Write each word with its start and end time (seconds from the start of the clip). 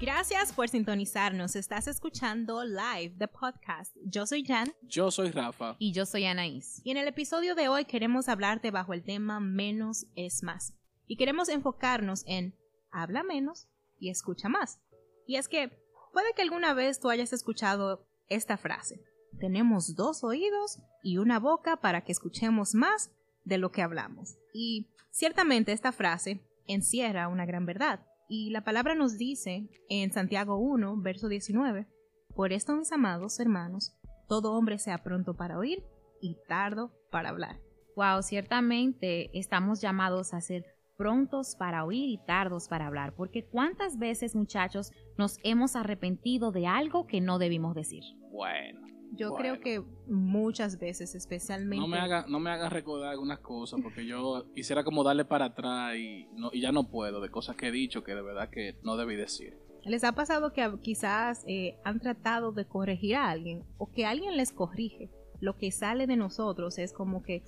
Gracias 0.00 0.52
por 0.52 0.68
sintonizarnos. 0.68 1.56
Estás 1.56 1.88
escuchando 1.88 2.62
Live, 2.64 3.16
the 3.18 3.26
podcast. 3.26 3.96
Yo 4.04 4.26
soy 4.26 4.44
Jan. 4.44 4.72
Yo 4.82 5.10
soy 5.10 5.32
Rafa. 5.32 5.74
Y 5.80 5.92
yo 5.92 6.06
soy 6.06 6.24
Anaís. 6.24 6.80
Y 6.84 6.92
en 6.92 6.98
el 6.98 7.08
episodio 7.08 7.56
de 7.56 7.66
hoy 7.68 7.84
queremos 7.84 8.28
hablarte 8.28 8.70
bajo 8.70 8.92
el 8.92 9.02
tema 9.02 9.40
menos 9.40 10.06
es 10.14 10.44
más. 10.44 10.72
Y 11.08 11.16
queremos 11.16 11.48
enfocarnos 11.48 12.22
en 12.26 12.54
habla 12.92 13.24
menos 13.24 13.66
y 13.98 14.10
escucha 14.10 14.48
más. 14.48 14.78
Y 15.26 15.34
es 15.34 15.48
que 15.48 15.68
puede 16.12 16.32
que 16.32 16.42
alguna 16.42 16.74
vez 16.74 17.00
tú 17.00 17.10
hayas 17.10 17.32
escuchado 17.32 18.06
esta 18.28 18.56
frase. 18.56 19.02
Tenemos 19.40 19.96
dos 19.96 20.22
oídos 20.22 20.78
y 21.02 21.18
una 21.18 21.40
boca 21.40 21.78
para 21.78 22.04
que 22.04 22.12
escuchemos 22.12 22.72
más 22.72 23.10
de 23.44 23.58
lo 23.58 23.72
que 23.72 23.82
hablamos. 23.82 24.36
Y 24.54 24.90
ciertamente 25.10 25.72
esta 25.72 25.90
frase 25.90 26.40
encierra 26.68 27.26
una 27.26 27.46
gran 27.46 27.66
verdad. 27.66 28.06
Y 28.28 28.50
la 28.50 28.62
palabra 28.62 28.94
nos 28.94 29.16
dice 29.16 29.70
en 29.88 30.12
Santiago 30.12 30.58
1, 30.58 31.00
verso 31.00 31.28
19, 31.28 31.86
Por 32.34 32.52
esto, 32.52 32.76
mis 32.76 32.92
amados 32.92 33.40
hermanos, 33.40 33.96
todo 34.28 34.52
hombre 34.52 34.78
sea 34.78 34.98
pronto 34.98 35.34
para 35.34 35.58
oír 35.58 35.82
y 36.20 36.36
tardo 36.46 36.92
para 37.10 37.30
hablar. 37.30 37.58
Wow, 37.96 38.22
ciertamente 38.22 39.30
estamos 39.32 39.80
llamados 39.80 40.34
a 40.34 40.42
ser 40.42 40.66
prontos 40.98 41.56
para 41.56 41.84
oír 41.84 42.10
y 42.10 42.18
tardos 42.18 42.68
para 42.68 42.86
hablar, 42.86 43.14
porque 43.14 43.46
cuántas 43.46 43.98
veces, 43.98 44.36
muchachos, 44.36 44.92
nos 45.16 45.38
hemos 45.42 45.74
arrepentido 45.74 46.52
de 46.52 46.66
algo 46.66 47.06
que 47.06 47.22
no 47.22 47.38
debimos 47.38 47.74
decir. 47.74 48.02
Bueno. 48.30 48.97
Yo 49.16 49.34
creo 49.34 49.60
que 49.60 49.82
muchas 50.06 50.78
veces, 50.78 51.14
especialmente. 51.14 51.80
No 51.80 51.88
me 51.88 51.98
haga, 51.98 52.24
no 52.28 52.38
me 52.40 52.50
haga 52.50 52.68
recordar 52.68 53.10
algunas 53.10 53.40
cosas, 53.40 53.80
porque 53.82 54.06
yo 54.06 54.46
quisiera 54.54 54.84
como 54.84 55.02
darle 55.02 55.24
para 55.24 55.46
atrás 55.46 55.96
y, 55.96 56.26
no, 56.34 56.50
y 56.52 56.60
ya 56.60 56.72
no 56.72 56.88
puedo 56.88 57.20
de 57.20 57.30
cosas 57.30 57.56
que 57.56 57.68
he 57.68 57.72
dicho 57.72 58.04
que 58.04 58.14
de 58.14 58.22
verdad 58.22 58.48
que 58.50 58.76
no 58.82 58.96
debí 58.96 59.16
decir. 59.16 59.56
¿Les 59.84 60.04
ha 60.04 60.12
pasado 60.12 60.52
que 60.52 60.70
quizás 60.82 61.44
eh, 61.46 61.76
han 61.84 61.98
tratado 62.00 62.52
de 62.52 62.66
corregir 62.66 63.16
a 63.16 63.28
alguien 63.30 63.64
o 63.78 63.90
que 63.90 64.04
alguien 64.06 64.36
les 64.36 64.52
corrige? 64.52 65.10
Lo 65.40 65.56
que 65.56 65.70
sale 65.72 66.06
de 66.06 66.16
nosotros 66.16 66.78
es 66.78 66.92
como 66.92 67.22
que 67.22 67.42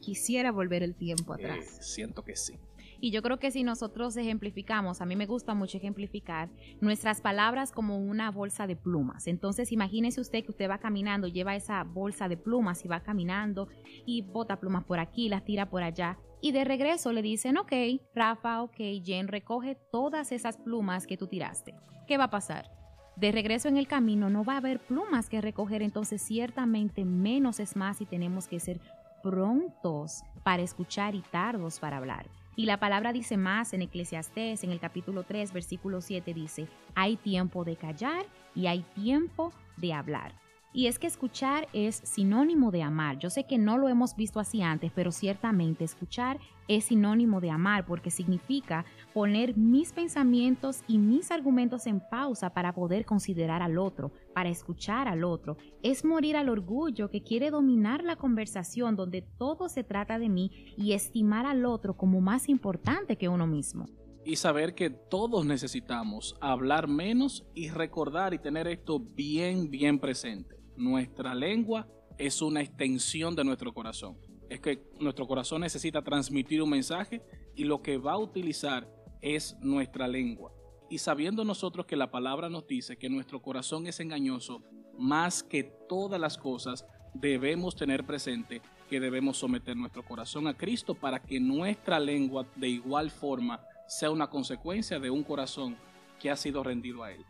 quisiera 0.00 0.52
volver 0.52 0.82
el 0.82 0.94
tiempo 0.94 1.34
Eh, 1.36 1.44
atrás. 1.44 1.78
siento 1.80 2.22
que 2.24 2.34
sí. 2.36 2.54
Y 3.00 3.10
yo 3.10 3.22
creo 3.22 3.38
que 3.38 3.50
si 3.50 3.62
nosotros 3.62 4.16
ejemplificamos, 4.16 5.00
a 5.00 5.06
mí 5.06 5.16
me 5.16 5.26
gusta 5.26 5.54
mucho 5.54 5.78
ejemplificar 5.78 6.48
nuestras 6.80 7.20
palabras 7.20 7.72
como 7.72 7.98
una 7.98 8.30
bolsa 8.30 8.66
de 8.66 8.76
plumas. 8.76 9.26
Entonces 9.26 9.72
imagínese 9.72 10.20
usted 10.20 10.44
que 10.44 10.50
usted 10.50 10.70
va 10.70 10.78
caminando, 10.78 11.28
lleva 11.28 11.56
esa 11.56 11.82
bolsa 11.84 12.28
de 12.28 12.36
plumas 12.36 12.84
y 12.84 12.88
va 12.88 13.00
caminando 13.00 13.68
y 14.04 14.22
bota 14.22 14.60
plumas 14.60 14.84
por 14.84 14.98
aquí, 14.98 15.28
las 15.28 15.44
tira 15.44 15.68
por 15.68 15.82
allá. 15.82 16.18
Y 16.40 16.52
de 16.52 16.64
regreso 16.64 17.12
le 17.12 17.22
dicen, 17.22 17.56
ok, 17.56 17.72
Rafa, 18.14 18.62
ok, 18.62 18.76
Jen, 19.04 19.28
recoge 19.28 19.76
todas 19.90 20.32
esas 20.32 20.56
plumas 20.58 21.06
que 21.06 21.16
tú 21.16 21.26
tiraste. 21.26 21.74
¿Qué 22.06 22.18
va 22.18 22.24
a 22.24 22.30
pasar? 22.30 22.70
De 23.16 23.32
regreso 23.32 23.68
en 23.68 23.78
el 23.78 23.88
camino 23.88 24.28
no 24.28 24.44
va 24.44 24.54
a 24.54 24.58
haber 24.58 24.78
plumas 24.78 25.30
que 25.30 25.40
recoger, 25.40 25.80
entonces 25.80 26.20
ciertamente 26.20 27.06
menos 27.06 27.60
es 27.60 27.74
más 27.74 28.02
y 28.02 28.06
tenemos 28.06 28.46
que 28.46 28.60
ser 28.60 28.78
prontos 29.26 30.22
para 30.44 30.62
escuchar 30.62 31.16
y 31.16 31.20
tardos 31.20 31.80
para 31.80 31.96
hablar. 31.96 32.28
Y 32.54 32.66
la 32.66 32.78
palabra 32.78 33.12
dice 33.12 33.36
más 33.36 33.72
en 33.72 33.82
Eclesiastés, 33.82 34.62
en 34.62 34.70
el 34.70 34.78
capítulo 34.78 35.24
3, 35.24 35.52
versículo 35.52 36.00
7, 36.00 36.32
dice, 36.32 36.68
hay 36.94 37.16
tiempo 37.16 37.64
de 37.64 37.74
callar 37.74 38.24
y 38.54 38.68
hay 38.68 38.82
tiempo 38.94 39.52
de 39.78 39.92
hablar. 39.94 40.32
Y 40.76 40.88
es 40.88 40.98
que 40.98 41.06
escuchar 41.06 41.68
es 41.72 41.96
sinónimo 42.04 42.70
de 42.70 42.82
amar. 42.82 43.18
Yo 43.18 43.30
sé 43.30 43.44
que 43.44 43.56
no 43.56 43.78
lo 43.78 43.88
hemos 43.88 44.14
visto 44.14 44.40
así 44.40 44.60
antes, 44.60 44.92
pero 44.94 45.10
ciertamente 45.10 45.84
escuchar 45.84 46.38
es 46.68 46.84
sinónimo 46.84 47.40
de 47.40 47.48
amar 47.48 47.86
porque 47.86 48.10
significa 48.10 48.84
poner 49.14 49.56
mis 49.56 49.94
pensamientos 49.94 50.82
y 50.86 50.98
mis 50.98 51.30
argumentos 51.30 51.86
en 51.86 52.00
pausa 52.10 52.50
para 52.50 52.74
poder 52.74 53.06
considerar 53.06 53.62
al 53.62 53.78
otro, 53.78 54.12
para 54.34 54.50
escuchar 54.50 55.08
al 55.08 55.24
otro. 55.24 55.56
Es 55.82 56.04
morir 56.04 56.36
al 56.36 56.50
orgullo 56.50 57.08
que 57.08 57.22
quiere 57.22 57.50
dominar 57.50 58.04
la 58.04 58.16
conversación 58.16 58.96
donde 58.96 59.22
todo 59.22 59.70
se 59.70 59.82
trata 59.82 60.18
de 60.18 60.28
mí 60.28 60.74
y 60.76 60.92
estimar 60.92 61.46
al 61.46 61.64
otro 61.64 61.96
como 61.96 62.20
más 62.20 62.50
importante 62.50 63.16
que 63.16 63.30
uno 63.30 63.46
mismo. 63.46 63.86
Y 64.26 64.36
saber 64.36 64.74
que 64.74 64.90
todos 64.90 65.46
necesitamos 65.46 66.36
hablar 66.42 66.86
menos 66.86 67.46
y 67.54 67.70
recordar 67.70 68.34
y 68.34 68.38
tener 68.38 68.68
esto 68.68 69.00
bien, 69.00 69.70
bien 69.70 69.98
presente. 69.98 70.55
Nuestra 70.76 71.34
lengua 71.34 71.86
es 72.18 72.42
una 72.42 72.60
extensión 72.60 73.34
de 73.34 73.44
nuestro 73.44 73.72
corazón. 73.72 74.16
Es 74.48 74.60
que 74.60 74.82
nuestro 75.00 75.26
corazón 75.26 75.62
necesita 75.62 76.02
transmitir 76.02 76.62
un 76.62 76.70
mensaje 76.70 77.22
y 77.54 77.64
lo 77.64 77.82
que 77.82 77.98
va 77.98 78.12
a 78.12 78.18
utilizar 78.18 78.88
es 79.20 79.56
nuestra 79.60 80.06
lengua. 80.06 80.52
Y 80.88 80.98
sabiendo 80.98 81.44
nosotros 81.44 81.86
que 81.86 81.96
la 81.96 82.10
palabra 82.10 82.48
nos 82.48 82.66
dice 82.66 82.96
que 82.96 83.08
nuestro 83.08 83.42
corazón 83.42 83.86
es 83.86 83.98
engañoso, 83.98 84.62
más 84.98 85.42
que 85.42 85.64
todas 85.64 86.20
las 86.20 86.38
cosas, 86.38 86.86
debemos 87.14 87.74
tener 87.74 88.04
presente 88.04 88.62
que 88.88 89.00
debemos 89.00 89.38
someter 89.38 89.76
nuestro 89.76 90.04
corazón 90.04 90.46
a 90.46 90.56
Cristo 90.56 90.94
para 90.94 91.20
que 91.20 91.40
nuestra 91.40 91.98
lengua 91.98 92.46
de 92.54 92.68
igual 92.68 93.10
forma 93.10 93.60
sea 93.88 94.10
una 94.10 94.28
consecuencia 94.28 95.00
de 95.00 95.10
un 95.10 95.24
corazón 95.24 95.76
que 96.20 96.30
ha 96.30 96.36
sido 96.36 96.62
rendido 96.62 97.02
a 97.02 97.12
Él. 97.12 97.24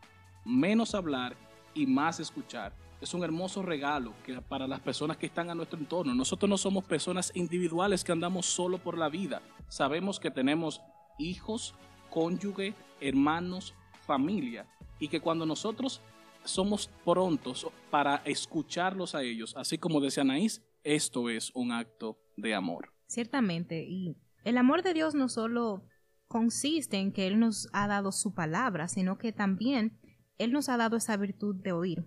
Menos 0.45 0.95
hablar 0.95 1.37
y 1.75 1.87
más 1.87 2.21
escuchar. 2.21 2.75
Es 3.01 3.13
un 3.13 3.23
hermoso 3.23 3.63
regalo 3.63 4.15
que 4.25 4.41
para 4.41 4.67
las 4.67 4.81
personas 4.81 5.17
que 5.17 5.27
están 5.27 5.51
a 5.51 5.55
nuestro 5.55 5.79
entorno. 5.79 6.15
Nosotros 6.15 6.49
no 6.49 6.57
somos 6.57 6.85
personas 6.85 7.31
individuales 7.35 8.03
que 8.03 8.13
andamos 8.13 8.47
solo 8.47 8.79
por 8.79 8.97
la 8.97 9.09
vida. 9.09 9.43
Sabemos 9.69 10.19
que 10.19 10.31
tenemos 10.31 10.81
hijos, 11.19 11.75
cónyuge, 12.11 12.75
hermanos, 13.01 13.75
familia. 14.07 14.67
Y 14.99 15.09
que 15.09 15.21
cuando 15.21 15.45
nosotros 15.45 16.01
somos 16.45 16.89
prontos 17.05 17.67
para 17.91 18.17
escucharlos 18.25 19.15
a 19.15 19.23
ellos, 19.23 19.55
así 19.57 19.77
como 19.77 20.01
decía 20.01 20.23
Anaís, 20.23 20.63
esto 20.85 21.29
es 21.29 21.51
un 21.55 21.73
acto 21.73 22.19
de 22.37 22.55
amor. 22.55 22.93
Ciertamente, 23.09 23.85
y 23.87 24.17
el 24.45 24.57
amor 24.57 24.83
de 24.83 24.95
Dios 24.95 25.15
no 25.15 25.29
solo 25.29 25.85
consiste 26.29 26.99
en 26.99 27.13
que 27.13 27.27
Él 27.27 27.39
nos 27.39 27.69
ha 27.73 27.87
dado 27.87 28.13
su 28.13 28.35
palabra, 28.35 28.89
sino 28.89 29.19
que 29.19 29.33
también 29.33 29.99
Él 30.39 30.53
nos 30.53 30.69
ha 30.69 30.77
dado 30.77 30.97
esa 30.97 31.17
virtud 31.17 31.57
de 31.57 31.73
oír. 31.73 32.07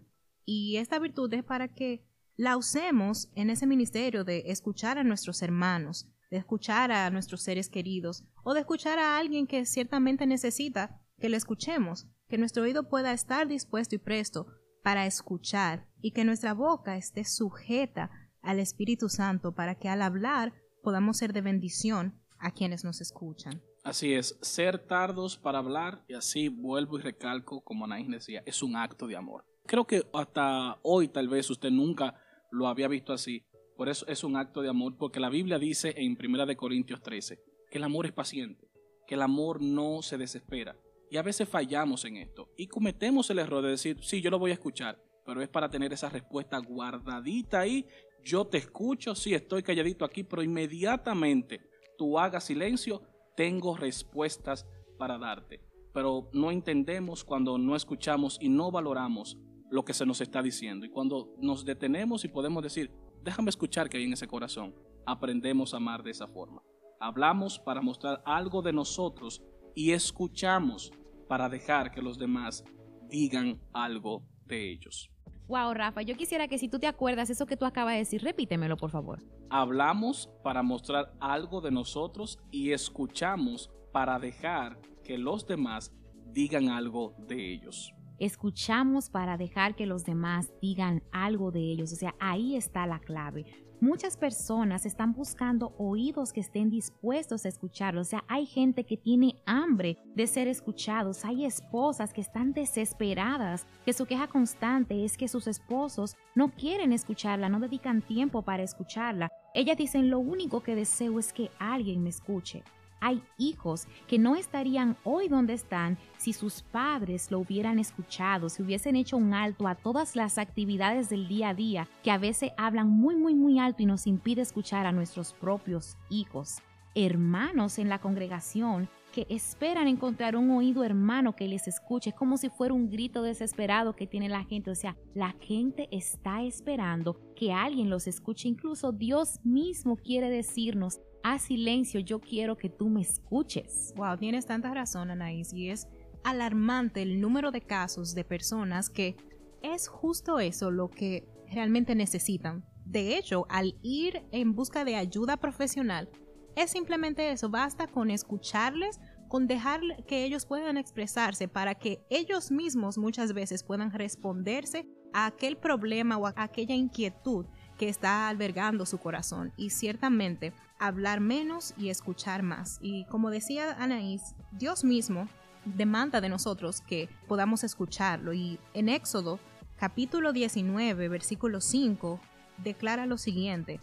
Y 0.51 0.77
esta 0.77 0.97
virtud 0.97 1.31
es 1.35 1.43
para 1.43 1.67
que 1.67 2.03
la 2.35 2.57
usemos 2.57 3.29
en 3.35 3.51
ese 3.51 3.67
ministerio 3.67 4.23
de 4.23 4.45
escuchar 4.47 4.97
a 4.97 5.03
nuestros 5.03 5.43
hermanos, 5.43 6.07
de 6.31 6.37
escuchar 6.37 6.91
a 6.91 7.07
nuestros 7.11 7.43
seres 7.43 7.69
queridos 7.69 8.23
o 8.43 8.55
de 8.55 8.61
escuchar 8.61 8.97
a 8.97 9.19
alguien 9.19 9.45
que 9.45 9.63
ciertamente 9.67 10.25
necesita 10.25 10.99
que 11.19 11.29
le 11.29 11.37
escuchemos, 11.37 12.07
que 12.29 12.39
nuestro 12.39 12.63
oído 12.63 12.89
pueda 12.89 13.13
estar 13.13 13.47
dispuesto 13.47 13.93
y 13.93 13.99
presto 13.99 14.47
para 14.83 15.05
escuchar 15.05 15.87
y 16.01 16.13
que 16.13 16.25
nuestra 16.25 16.55
boca 16.55 16.97
esté 16.97 17.25
sujeta 17.25 18.09
al 18.41 18.59
Espíritu 18.59 19.07
Santo 19.07 19.53
para 19.53 19.75
que 19.75 19.87
al 19.87 20.01
hablar 20.01 20.55
podamos 20.81 21.17
ser 21.17 21.31
de 21.31 21.41
bendición 21.41 22.19
a 22.39 22.55
quienes 22.55 22.83
nos 22.83 23.01
escuchan. 23.01 23.61
Así 23.83 24.15
es, 24.15 24.39
ser 24.41 24.79
tardos 24.87 25.37
para 25.37 25.59
hablar, 25.59 26.03
y 26.07 26.15
así 26.15 26.47
vuelvo 26.49 26.97
y 26.97 27.03
recalco, 27.03 27.61
como 27.61 27.85
Anaís 27.85 28.09
decía, 28.09 28.41
es 28.47 28.63
un 28.63 28.75
acto 28.75 29.05
de 29.05 29.15
amor. 29.15 29.45
Creo 29.69 29.85
que 29.85 30.01
hasta 30.13 30.79
hoy 30.81 31.09
tal 31.09 31.27
vez 31.27 31.47
usted 31.47 31.69
nunca 31.69 32.19
lo 32.49 32.67
había 32.67 32.87
visto 32.87 33.13
así. 33.13 33.43
Por 33.77 33.87
eso 33.87 34.03
es 34.07 34.23
un 34.23 34.35
acto 34.35 34.63
de 34.63 34.69
amor, 34.69 34.97
porque 34.97 35.19
la 35.19 35.29
Biblia 35.29 35.59
dice 35.59 35.93
en 35.95 36.17
1 36.19 36.47
de 36.47 36.55
Corintios 36.57 37.03
13 37.03 37.39
que 37.69 37.77
el 37.77 37.83
amor 37.83 38.07
es 38.07 38.11
paciente, 38.11 38.67
que 39.05 39.13
el 39.13 39.21
amor 39.21 39.61
no 39.61 40.01
se 40.01 40.17
desespera. 40.17 40.75
Y 41.11 41.17
a 41.17 41.21
veces 41.21 41.47
fallamos 41.47 42.03
en 42.05 42.17
esto 42.17 42.49
y 42.57 42.65
cometemos 42.65 43.29
el 43.29 43.37
error 43.37 43.61
de 43.61 43.69
decir, 43.69 43.99
sí, 44.01 44.23
yo 44.23 44.31
lo 44.31 44.39
voy 44.39 44.49
a 44.49 44.55
escuchar, 44.55 44.99
pero 45.23 45.39
es 45.39 45.49
para 45.49 45.69
tener 45.69 45.93
esa 45.93 46.09
respuesta 46.09 46.57
guardadita 46.57 47.59
ahí. 47.59 47.85
Yo 48.23 48.47
te 48.47 48.57
escucho, 48.57 49.13
sí, 49.13 49.35
estoy 49.35 49.61
calladito 49.61 50.03
aquí, 50.03 50.23
pero 50.23 50.41
inmediatamente 50.41 51.61
tú 51.95 52.17
hagas 52.17 52.45
silencio, 52.45 53.03
tengo 53.35 53.77
respuestas 53.77 54.65
para 54.97 55.19
darte. 55.19 55.61
Pero 55.93 56.31
no 56.33 56.49
entendemos 56.49 57.23
cuando 57.23 57.59
no 57.59 57.75
escuchamos 57.75 58.39
y 58.41 58.49
no 58.49 58.71
valoramos 58.71 59.37
lo 59.69 59.83
que 59.85 59.93
se 59.93 60.05
nos 60.05 60.21
está 60.21 60.41
diciendo. 60.41 60.85
Y 60.85 60.89
cuando 60.89 61.33
nos 61.39 61.65
detenemos 61.65 62.25
y 62.25 62.27
podemos 62.27 62.63
decir, 62.63 62.91
déjame 63.23 63.49
escuchar 63.49 63.89
que 63.89 63.97
hay 63.97 64.03
en 64.03 64.13
ese 64.13 64.27
corazón, 64.27 64.75
aprendemos 65.05 65.73
a 65.73 65.77
amar 65.77 66.03
de 66.03 66.11
esa 66.11 66.27
forma. 66.27 66.61
Hablamos 66.99 67.59
para 67.59 67.81
mostrar 67.81 68.21
algo 68.25 68.61
de 68.61 68.73
nosotros 68.73 69.41
y 69.75 69.91
escuchamos 69.91 70.91
para 71.27 71.47
dejar 71.47 71.91
que 71.91 72.01
los 72.01 72.17
demás 72.17 72.63
digan 73.07 73.61
algo 73.73 74.23
de 74.45 74.71
ellos. 74.71 75.09
Wow, 75.47 75.73
Rafa, 75.73 76.03
yo 76.03 76.15
quisiera 76.15 76.47
que 76.47 76.59
si 76.59 76.67
tú 76.67 76.77
te 76.77 76.85
acuerdas 76.85 77.29
eso 77.29 77.47
que 77.47 77.57
tú 77.57 77.65
acabas 77.65 77.93
de 77.93 77.99
decir, 77.99 78.21
repítemelo, 78.21 78.77
por 78.77 78.91
favor. 78.91 79.19
Hablamos 79.49 80.29
para 80.43 80.61
mostrar 80.61 81.13
algo 81.19 81.59
de 81.61 81.71
nosotros 81.71 82.37
y 82.51 82.71
escuchamos 82.71 83.71
para 83.91 84.19
dejar 84.19 84.79
que 85.03 85.17
los 85.17 85.47
demás 85.47 85.91
digan 86.27 86.69
algo 86.69 87.15
de 87.27 87.51
ellos. 87.53 87.95
Escuchamos 88.19 89.09
para 89.09 89.37
dejar 89.37 89.75
que 89.75 89.85
los 89.85 90.03
demás 90.03 90.51
digan 90.61 91.01
algo 91.11 91.51
de 91.51 91.61
ellos. 91.61 91.93
O 91.93 91.95
sea, 91.95 92.15
ahí 92.19 92.55
está 92.55 92.85
la 92.85 92.99
clave. 92.99 93.45
Muchas 93.81 94.17
personas 94.17 94.85
están 94.85 95.13
buscando 95.13 95.73
oídos 95.77 96.33
que 96.33 96.41
estén 96.41 96.69
dispuestos 96.69 97.45
a 97.45 97.47
escucharlo. 97.47 98.01
O 98.01 98.03
sea, 98.03 98.25
hay 98.27 98.45
gente 98.45 98.85
que 98.85 98.97
tiene 98.97 99.41
hambre 99.45 99.97
de 100.15 100.27
ser 100.27 100.49
escuchados. 100.49 101.23
Hay 101.23 101.45
esposas 101.45 102.11
que 102.11 102.19
están 102.19 102.51
desesperadas, 102.51 103.65
que 103.85 103.93
su 103.93 104.05
queja 104.05 104.27
constante 104.27 105.05
es 105.05 105.15
que 105.15 105.29
sus 105.29 105.47
esposos 105.47 106.17
no 106.35 106.51
quieren 106.51 106.91
escucharla, 106.91 107.47
no 107.47 107.61
dedican 107.61 108.01
tiempo 108.01 108.41
para 108.41 108.63
escucharla. 108.63 109.29
Ellas 109.53 109.77
dicen, 109.77 110.09
lo 110.09 110.19
único 110.19 110.61
que 110.61 110.75
deseo 110.75 111.17
es 111.17 111.31
que 111.31 111.49
alguien 111.57 112.03
me 112.03 112.09
escuche. 112.09 112.65
Hay 113.01 113.23
hijos 113.37 113.87
que 114.07 114.19
no 114.19 114.35
estarían 114.35 114.97
hoy 115.03 115.27
donde 115.27 115.53
están 115.53 115.97
si 116.17 116.33
sus 116.33 116.61
padres 116.61 117.31
lo 117.31 117.39
hubieran 117.39 117.79
escuchado, 117.79 118.49
si 118.49 118.61
hubiesen 118.61 118.95
hecho 118.95 119.17
un 119.17 119.33
alto 119.33 119.67
a 119.67 119.75
todas 119.75 120.15
las 120.15 120.37
actividades 120.37 121.09
del 121.09 121.27
día 121.27 121.49
a 121.49 121.53
día 121.53 121.87
que 122.03 122.11
a 122.11 122.17
veces 122.17 122.51
hablan 122.57 122.89
muy, 122.89 123.15
muy, 123.15 123.35
muy 123.35 123.59
alto 123.59 123.83
y 123.83 123.85
nos 123.85 124.07
impide 124.07 124.41
escuchar 124.41 124.85
a 124.85 124.91
nuestros 124.91 125.33
propios 125.33 125.97
hijos. 126.09 126.57
Hermanos 126.95 127.79
en 127.79 127.87
la 127.87 127.99
congregación 127.99 128.89
que 129.11 129.25
esperan 129.29 129.87
encontrar 129.87 130.35
un 130.35 130.51
oído 130.51 130.83
hermano 130.83 131.35
que 131.35 131.47
les 131.47 131.67
escuche, 131.67 132.13
como 132.13 132.37
si 132.37 132.49
fuera 132.49 132.73
un 132.73 132.89
grito 132.89 133.23
desesperado 133.23 133.95
que 133.95 134.07
tiene 134.07 134.29
la 134.29 134.43
gente. 134.43 134.71
O 134.71 134.75
sea, 134.75 134.95
la 135.13 135.35
gente 135.39 135.87
está 135.91 136.43
esperando 136.43 137.19
que 137.35 137.51
alguien 137.51 137.89
los 137.89 138.07
escuche. 138.07 138.47
Incluso 138.47 138.91
Dios 138.91 139.39
mismo 139.43 139.97
quiere 139.97 140.29
decirnos, 140.29 140.99
a 141.23 141.39
silencio, 141.39 141.99
yo 141.99 142.19
quiero 142.19 142.57
que 142.57 142.69
tú 142.69 142.89
me 142.89 143.01
escuches. 143.01 143.93
Wow, 143.95 144.17
tienes 144.17 144.45
tanta 144.45 144.73
razón, 144.73 145.11
Anaís, 145.11 145.53
y 145.53 145.69
es 145.69 145.87
alarmante 146.23 147.01
el 147.01 147.21
número 147.21 147.51
de 147.51 147.61
casos 147.61 148.13
de 148.13 148.23
personas 148.23 148.89
que 148.89 149.15
es 149.61 149.87
justo 149.87 150.39
eso 150.39 150.71
lo 150.71 150.89
que 150.89 151.27
realmente 151.51 151.95
necesitan. 151.95 152.65
De 152.85 153.17
hecho, 153.17 153.45
al 153.49 153.75
ir 153.81 154.23
en 154.31 154.55
busca 154.55 154.83
de 154.83 154.95
ayuda 154.95 155.37
profesional, 155.37 156.09
es 156.55 156.71
simplemente 156.71 157.31
eso, 157.31 157.49
basta 157.49 157.87
con 157.87 158.09
escucharles, 158.09 158.99
con 159.27 159.47
dejar 159.47 159.81
que 160.07 160.25
ellos 160.25 160.45
puedan 160.45 160.77
expresarse 160.77 161.47
para 161.47 161.75
que 161.75 162.03
ellos 162.09 162.51
mismos 162.51 162.97
muchas 162.97 163.33
veces 163.33 163.63
puedan 163.63 163.91
responderse 163.91 164.87
a 165.13 165.27
aquel 165.27 165.57
problema 165.57 166.17
o 166.17 166.27
a 166.27 166.33
aquella 166.35 166.75
inquietud 166.75 167.45
que 167.79 167.89
está 167.89 168.27
albergando 168.27 168.85
su 168.85 168.99
corazón. 168.99 169.51
Y 169.57 169.71
ciertamente 169.71 170.53
hablar 170.77 171.21
menos 171.21 171.73
y 171.77 171.89
escuchar 171.89 172.43
más. 172.43 172.77
Y 172.81 173.05
como 173.05 173.31
decía 173.31 173.75
Anaís, 173.79 174.35
Dios 174.51 174.83
mismo 174.83 175.27
demanda 175.65 176.21
de 176.21 176.29
nosotros 176.29 176.81
que 176.81 177.09
podamos 177.27 177.63
escucharlo. 177.63 178.33
Y 178.33 178.59
en 178.73 178.89
Éxodo 178.89 179.39
capítulo 179.77 180.33
19, 180.33 181.07
versículo 181.07 181.61
5, 181.61 182.19
declara 182.63 183.05
lo 183.05 183.17
siguiente. 183.17 183.79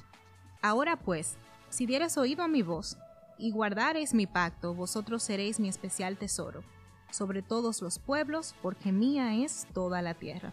Ahora 0.62 0.96
pues, 0.96 1.36
si 1.70 1.86
dieres 1.86 2.18
oído 2.18 2.44
a 2.44 2.48
mi 2.48 2.62
voz 2.62 2.98
y 3.38 3.50
guardareis 3.50 4.12
mi 4.12 4.26
pacto, 4.26 4.74
vosotros 4.74 5.22
seréis 5.22 5.58
mi 5.58 5.68
especial 5.68 6.18
tesoro 6.18 6.62
sobre 7.10 7.40
todos 7.40 7.80
los 7.80 7.98
pueblos, 7.98 8.54
porque 8.60 8.92
mía 8.92 9.36
es 9.36 9.66
toda 9.72 10.02
la 10.02 10.14
tierra. 10.14 10.52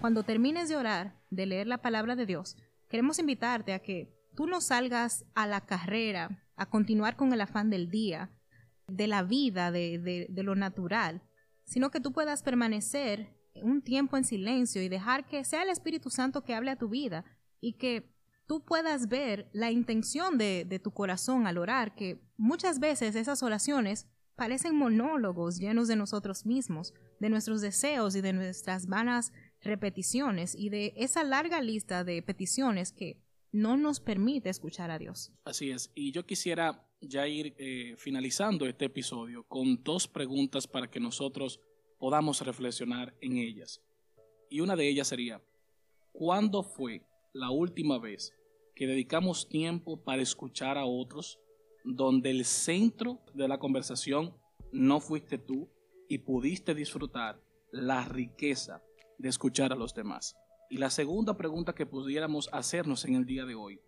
Cuando 0.00 0.22
termines 0.22 0.68
de 0.70 0.76
orar, 0.76 1.14
de 1.30 1.44
leer 1.44 1.66
la 1.66 1.78
palabra 1.78 2.16
de 2.16 2.24
Dios, 2.24 2.56
queremos 2.90 3.18
invitarte 3.18 3.72
a 3.72 3.78
que 3.78 4.12
tú 4.36 4.46
no 4.46 4.60
salgas 4.60 5.24
a 5.34 5.46
la 5.46 5.64
carrera, 5.64 6.44
a 6.56 6.66
continuar 6.66 7.16
con 7.16 7.32
el 7.32 7.40
afán 7.40 7.70
del 7.70 7.88
día, 7.88 8.30
de 8.88 9.06
la 9.06 9.22
vida, 9.22 9.70
de, 9.70 10.28
lo 10.42 10.56
natural, 10.56 11.22
sino 11.64 11.90
que 11.90 12.00
tú 12.00 12.12
puedas 12.12 12.42
permanecer 12.42 13.34
un 13.62 13.80
tiempo 13.80 14.16
en 14.16 14.24
silencio 14.24 14.82
y 14.82 14.88
dejar 14.88 15.26
que 15.26 15.44
sea 15.44 15.62
el 15.62 15.70
Espíritu 15.70 16.10
Santo 16.10 16.42
que 16.42 16.54
hable 16.54 16.72
a 16.72 16.78
tu 16.78 16.88
vida 16.88 17.24
y 17.60 17.74
que 17.74 18.12
tú 18.46 18.64
puedas 18.64 19.08
ver 19.08 19.48
la 19.52 19.70
intención 19.70 20.36
de, 20.36 20.66
de, 20.68 20.80
tu 20.80 20.92
corazón 20.92 21.46
al 21.46 21.58
orar, 21.58 21.94
que 21.94 22.20
muchas 22.36 22.80
veces 22.80 23.14
esas 23.14 23.42
oraciones 23.44 24.08
parecen 24.34 24.74
monólogos 24.74 25.58
llenos 25.58 25.86
de 25.86 25.96
nosotros 25.96 26.46
mismos, 26.46 26.92
de 27.20 27.28
nuestros 27.28 27.60
deseos 27.60 28.16
y 28.16 28.20
de 28.20 28.32
nuestras 28.32 28.86
vanas 28.86 29.32
repeticiones 29.62 30.54
y 30.54 30.68
de 30.70 30.92
esa 30.96 31.22
larga 31.24 31.60
lista 31.60 32.04
de 32.04 32.22
peticiones 32.22 32.92
que 32.92 33.18
no 33.52 33.76
nos 33.76 34.00
permite 34.00 34.48
escuchar 34.48 34.90
a 34.90 34.98
Dios. 34.98 35.32
Así 35.44 35.70
es. 35.70 35.90
Y 35.94 36.12
yo 36.12 36.24
quisiera 36.24 36.86
ya 37.00 37.26
ir 37.26 37.54
eh, 37.58 37.94
finalizando 37.96 38.66
este 38.66 38.86
episodio 38.86 39.44
con 39.44 39.82
dos 39.82 40.06
preguntas 40.06 40.66
para 40.66 40.90
que 40.90 41.00
nosotros 41.00 41.60
podamos 41.98 42.40
reflexionar 42.40 43.14
en 43.20 43.38
ellas. 43.38 43.82
Y 44.48 44.60
una 44.60 44.76
de 44.76 44.88
ellas 44.88 45.08
sería, 45.08 45.42
¿cuándo 46.12 46.62
fue 46.62 47.02
la 47.32 47.50
última 47.50 47.98
vez 47.98 48.34
que 48.74 48.86
dedicamos 48.86 49.48
tiempo 49.48 50.02
para 50.02 50.22
escuchar 50.22 50.78
a 50.78 50.84
otros 50.84 51.38
donde 51.84 52.30
el 52.30 52.44
centro 52.44 53.20
de 53.34 53.48
la 53.48 53.58
conversación 53.58 54.34
no 54.72 55.00
fuiste 55.00 55.38
tú 55.38 55.68
y 56.08 56.18
pudiste 56.18 56.74
disfrutar 56.74 57.40
la 57.72 58.04
riqueza 58.04 58.82
de 59.20 59.28
escuchar 59.28 59.72
a 59.72 59.76
los 59.76 59.94
demás? 59.94 60.34
Y 60.70 60.78
la 60.78 60.90
segunda 60.90 61.36
pregunta 61.36 61.74
que 61.74 61.86
pudiéramos 61.86 62.48
hacernos 62.52 63.04
en 63.04 63.14
el 63.14 63.26
día 63.26 63.44
de 63.44 63.54
hoy, 63.54 63.80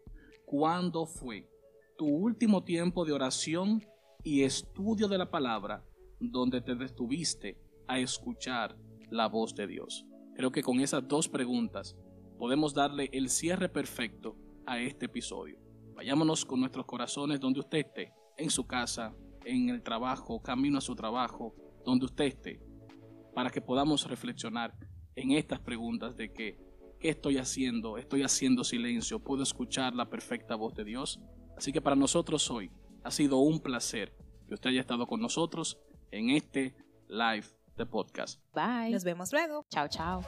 ¿cuándo 0.44 1.06
fue 1.06 1.48
tu 1.96 2.06
último 2.06 2.64
tiempo 2.64 3.04
de 3.04 3.12
oración 3.12 3.82
y 4.22 4.42
estudio 4.42 5.08
de 5.08 5.18
la 5.18 5.30
palabra 5.30 5.84
donde 6.20 6.60
te 6.60 6.74
detuviste 6.74 7.58
a 7.88 7.98
escuchar 7.98 8.76
la 9.10 9.28
voz 9.28 9.54
de 9.54 9.66
Dios? 9.66 10.04
Creo 10.34 10.52
que 10.52 10.62
con 10.62 10.80
esas 10.80 11.06
dos 11.06 11.28
preguntas 11.28 11.96
podemos 12.38 12.74
darle 12.74 13.08
el 13.12 13.30
cierre 13.30 13.68
perfecto 13.68 14.36
a 14.66 14.80
este 14.80 15.06
episodio. 15.06 15.58
Vayámonos 15.94 16.44
con 16.44 16.60
nuestros 16.60 16.84
corazones 16.84 17.40
donde 17.40 17.60
usted 17.60 17.78
esté, 17.78 18.12
en 18.36 18.50
su 18.50 18.66
casa, 18.66 19.14
en 19.44 19.68
el 19.68 19.82
trabajo, 19.82 20.42
camino 20.42 20.78
a 20.78 20.80
su 20.82 20.94
trabajo, 20.94 21.54
donde 21.84 22.06
usted 22.06 22.24
esté, 22.24 22.60
para 23.34 23.50
que 23.50 23.60
podamos 23.60 24.08
reflexionar 24.08 24.74
en 25.16 25.32
estas 25.32 25.60
preguntas 25.60 26.16
de 26.16 26.32
que 26.32 26.72
¿Qué 27.02 27.08
estoy 27.08 27.36
haciendo? 27.36 27.98
¿Estoy 27.98 28.22
haciendo 28.22 28.62
silencio? 28.62 29.18
¿Puedo 29.18 29.42
escuchar 29.42 29.92
la 29.92 30.08
perfecta 30.08 30.54
voz 30.54 30.72
de 30.76 30.84
Dios? 30.84 31.18
Así 31.56 31.72
que 31.72 31.80
para 31.80 31.96
nosotros 31.96 32.48
hoy 32.48 32.70
ha 33.02 33.10
sido 33.10 33.38
un 33.38 33.58
placer 33.58 34.16
que 34.46 34.54
usted 34.54 34.70
haya 34.70 34.82
estado 34.82 35.08
con 35.08 35.20
nosotros 35.20 35.80
en 36.12 36.30
este 36.30 36.76
live 37.08 37.46
de 37.76 37.86
podcast. 37.86 38.40
Bye. 38.54 38.92
Nos 38.92 39.02
vemos 39.02 39.32
luego. 39.32 39.66
Chao, 39.68 39.88
chao. 39.88 40.22